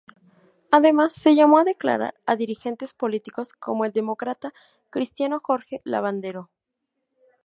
[0.71, 4.51] Además, se llamó a declarar a dirigentes políticos, como el demócrata
[4.89, 6.49] cristiano Jorge Lavandero.